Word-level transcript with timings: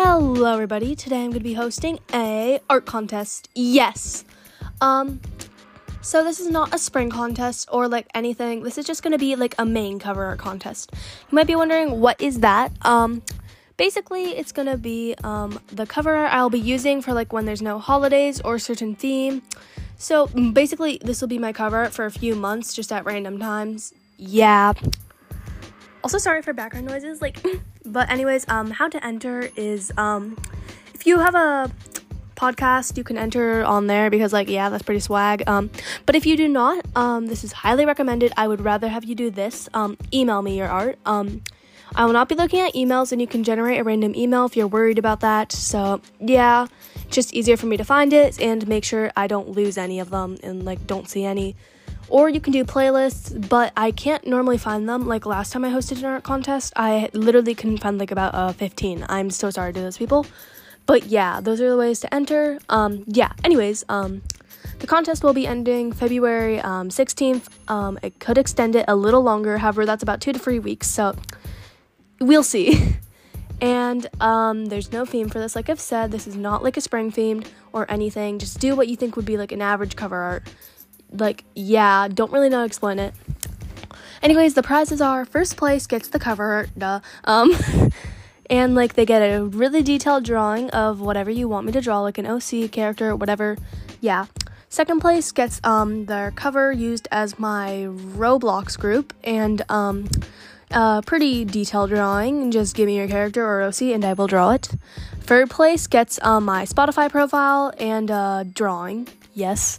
Hello 0.00 0.52
everybody. 0.52 0.94
Today 0.94 1.24
I'm 1.24 1.30
going 1.30 1.40
to 1.40 1.44
be 1.44 1.54
hosting 1.54 1.98
a 2.14 2.60
art 2.70 2.86
contest. 2.86 3.48
Yes. 3.56 4.24
Um 4.80 5.20
so 6.02 6.22
this 6.22 6.38
is 6.38 6.48
not 6.48 6.72
a 6.72 6.78
spring 6.78 7.10
contest 7.10 7.68
or 7.72 7.88
like 7.88 8.06
anything. 8.14 8.62
This 8.62 8.78
is 8.78 8.86
just 8.86 9.02
going 9.02 9.10
to 9.10 9.18
be 9.18 9.34
like 9.34 9.56
a 9.58 9.64
main 9.64 9.98
cover 9.98 10.24
art 10.24 10.38
contest. 10.38 10.92
You 10.92 11.34
might 11.34 11.48
be 11.48 11.56
wondering 11.56 12.00
what 12.00 12.20
is 12.20 12.38
that? 12.40 12.70
Um 12.82 13.22
basically 13.76 14.36
it's 14.36 14.52
going 14.52 14.68
to 14.68 14.78
be 14.78 15.16
um 15.24 15.58
the 15.66 15.84
cover 15.84 16.14
art 16.14 16.32
I'll 16.32 16.48
be 16.48 16.60
using 16.60 17.02
for 17.02 17.12
like 17.12 17.32
when 17.32 17.44
there's 17.44 17.60
no 17.60 17.80
holidays 17.80 18.40
or 18.42 18.60
certain 18.60 18.94
theme. 18.94 19.42
So 19.96 20.28
basically 20.28 21.00
this 21.02 21.20
will 21.20 21.28
be 21.28 21.40
my 21.40 21.52
cover 21.52 21.86
for 21.90 22.04
a 22.04 22.12
few 22.12 22.36
months 22.36 22.72
just 22.72 22.92
at 22.92 23.04
random 23.04 23.40
times. 23.40 23.92
Yeah. 24.16 24.74
Also 26.08 26.16
sorry 26.16 26.40
for 26.40 26.54
background 26.54 26.86
noises 26.86 27.20
like 27.20 27.38
But 27.84 28.08
anyways, 28.08 28.48
um, 28.48 28.70
how 28.70 28.88
to 28.88 29.04
enter 29.04 29.50
is 29.56 29.92
um, 29.98 30.38
if 30.94 31.04
you 31.06 31.18
have 31.18 31.34
a 31.34 31.70
podcast, 32.34 32.96
you 32.96 33.04
can 33.04 33.18
enter 33.18 33.62
on 33.62 33.88
there 33.88 34.08
because 34.08 34.32
like 34.32 34.48
yeah, 34.48 34.70
that's 34.70 34.82
pretty 34.82 35.00
swag. 35.00 35.46
Um, 35.46 35.68
but 36.06 36.14
if 36.14 36.24
you 36.24 36.34
do 36.34 36.48
not, 36.48 36.82
um, 36.96 37.26
this 37.26 37.44
is 37.44 37.52
highly 37.52 37.84
recommended. 37.84 38.32
I 38.38 38.48
would 38.48 38.62
rather 38.62 38.88
have 38.88 39.04
you 39.04 39.14
do 39.14 39.28
this. 39.28 39.68
Um, 39.74 39.98
email 40.10 40.40
me 40.40 40.56
your 40.56 40.68
art. 40.68 40.98
Um, 41.04 41.42
I 41.94 42.06
will 42.06 42.14
not 42.14 42.30
be 42.30 42.36
looking 42.36 42.60
at 42.60 42.72
emails, 42.72 43.12
and 43.12 43.20
you 43.20 43.26
can 43.26 43.44
generate 43.44 43.78
a 43.78 43.84
random 43.84 44.14
email 44.14 44.46
if 44.46 44.56
you're 44.56 44.66
worried 44.66 44.98
about 44.98 45.20
that. 45.20 45.52
So 45.52 46.00
yeah, 46.20 46.68
just 47.10 47.34
easier 47.34 47.58
for 47.58 47.66
me 47.66 47.76
to 47.76 47.84
find 47.84 48.14
it 48.14 48.40
and 48.40 48.66
make 48.66 48.84
sure 48.84 49.10
I 49.14 49.26
don't 49.26 49.50
lose 49.50 49.76
any 49.76 50.00
of 50.00 50.08
them 50.08 50.38
and 50.42 50.64
like 50.64 50.86
don't 50.86 51.06
see 51.06 51.26
any 51.26 51.54
or 52.08 52.28
you 52.28 52.40
can 52.40 52.52
do 52.52 52.64
playlists, 52.64 53.48
but 53.48 53.72
I 53.76 53.90
can't 53.90 54.26
normally 54.26 54.58
find 54.58 54.88
them. 54.88 55.06
Like 55.06 55.26
last 55.26 55.52
time 55.52 55.64
I 55.64 55.70
hosted 55.70 55.98
an 55.98 56.06
art 56.06 56.24
contest, 56.24 56.72
I 56.76 57.10
literally 57.12 57.54
couldn't 57.54 57.78
find 57.78 57.98
like 57.98 58.10
about 58.10 58.34
uh, 58.34 58.52
15. 58.52 59.06
I'm 59.08 59.30
so 59.30 59.50
sorry 59.50 59.72
to 59.72 59.80
those 59.80 59.98
people. 59.98 60.26
But 60.86 61.06
yeah, 61.06 61.40
those 61.40 61.60
are 61.60 61.68
the 61.68 61.76
ways 61.76 62.00
to 62.00 62.14
enter. 62.14 62.58
Um, 62.70 63.04
yeah, 63.06 63.32
anyways, 63.44 63.84
um, 63.90 64.22
the 64.78 64.86
contest 64.86 65.22
will 65.22 65.34
be 65.34 65.46
ending 65.46 65.92
February 65.92 66.60
um, 66.60 66.88
16th. 66.88 67.48
Um, 67.68 67.98
it 68.02 68.18
could 68.20 68.38
extend 68.38 68.74
it 68.74 68.86
a 68.88 68.96
little 68.96 69.22
longer, 69.22 69.58
however, 69.58 69.84
that's 69.84 70.02
about 70.02 70.20
two 70.20 70.32
to 70.32 70.38
three 70.38 70.58
weeks, 70.58 70.88
so 70.88 71.14
we'll 72.20 72.42
see. 72.42 72.96
and 73.60 74.06
um, 74.20 74.66
there's 74.66 74.92
no 74.92 75.04
theme 75.04 75.28
for 75.28 75.40
this. 75.40 75.54
Like 75.54 75.68
I've 75.68 75.80
said, 75.80 76.10
this 76.10 76.26
is 76.26 76.36
not 76.36 76.62
like 76.62 76.76
a 76.76 76.80
spring 76.80 77.12
themed 77.12 77.48
or 77.72 77.90
anything. 77.90 78.38
Just 78.38 78.58
do 78.58 78.74
what 78.74 78.88
you 78.88 78.96
think 78.96 79.16
would 79.16 79.26
be 79.26 79.36
like 79.36 79.52
an 79.52 79.60
average 79.60 79.94
cover 79.94 80.16
art 80.16 80.48
like, 81.12 81.44
yeah, 81.54 82.08
don't 82.08 82.32
really 82.32 82.48
know 82.48 82.58
how 82.58 82.62
to 82.62 82.66
explain 82.66 82.98
it. 82.98 83.14
Anyways, 84.22 84.54
the 84.54 84.62
prizes 84.62 85.00
are 85.00 85.24
first 85.24 85.56
place 85.56 85.86
gets 85.86 86.08
the 86.08 86.18
cover, 86.18 86.66
duh. 86.76 87.00
Um, 87.24 87.52
and 88.50 88.74
like 88.74 88.94
they 88.94 89.06
get 89.06 89.20
a 89.20 89.44
really 89.44 89.82
detailed 89.82 90.24
drawing 90.24 90.70
of 90.70 91.00
whatever 91.00 91.30
you 91.30 91.48
want 91.48 91.66
me 91.66 91.72
to 91.72 91.80
draw, 91.80 92.00
like 92.00 92.18
an 92.18 92.26
OC 92.26 92.70
character, 92.72 93.14
whatever. 93.14 93.56
Yeah. 94.00 94.26
Second 94.68 95.00
place 95.00 95.32
gets 95.32 95.60
um 95.64 96.06
their 96.06 96.30
cover 96.30 96.72
used 96.72 97.08
as 97.10 97.38
my 97.38 97.86
Roblox 97.88 98.78
group 98.78 99.14
and 99.24 99.62
um 99.68 100.08
a 100.70 101.02
pretty 101.06 101.44
detailed 101.44 101.90
drawing. 101.90 102.50
Just 102.50 102.74
give 102.74 102.86
me 102.86 102.96
your 102.96 103.08
character 103.08 103.46
or 103.46 103.62
OC 103.62 103.82
and 103.82 104.04
I 104.04 104.12
will 104.12 104.26
draw 104.26 104.50
it. 104.50 104.68
Third 105.20 105.48
place 105.48 105.86
gets 105.86 106.18
um, 106.22 106.44
my 106.44 106.64
Spotify 106.64 107.10
profile 107.10 107.72
and 107.78 108.10
a 108.10 108.46
drawing. 108.52 109.08
Yes 109.32 109.78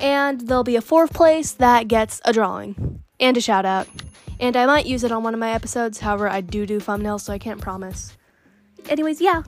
and 0.00 0.42
there'll 0.42 0.64
be 0.64 0.76
a 0.76 0.80
fourth 0.82 1.12
place 1.12 1.52
that 1.52 1.88
gets 1.88 2.20
a 2.24 2.32
drawing 2.32 3.02
and 3.18 3.36
a 3.36 3.40
shout 3.40 3.64
out. 3.64 3.88
And 4.38 4.56
I 4.56 4.66
might 4.66 4.86
use 4.86 5.02
it 5.02 5.12
on 5.12 5.22
one 5.22 5.34
of 5.34 5.40
my 5.40 5.52
episodes, 5.52 6.00
however, 6.00 6.28
I 6.28 6.40
do 6.42 6.66
do 6.66 6.78
thumbnails, 6.78 7.22
so 7.22 7.32
I 7.32 7.38
can't 7.38 7.60
promise. 7.60 8.16
Anyways, 8.88 9.20
yeah, 9.20 9.42